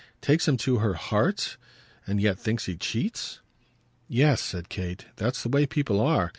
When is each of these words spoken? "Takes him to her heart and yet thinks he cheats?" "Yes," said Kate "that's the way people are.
"Takes 0.19 0.47
him 0.47 0.57
to 0.57 0.79
her 0.79 0.95
heart 0.95 1.57
and 2.07 2.19
yet 2.19 2.39
thinks 2.39 2.65
he 2.65 2.75
cheats?" 2.75 3.39
"Yes," 4.07 4.41
said 4.41 4.67
Kate 4.67 5.05
"that's 5.15 5.43
the 5.43 5.49
way 5.49 5.67
people 5.67 5.99
are. 5.99 6.29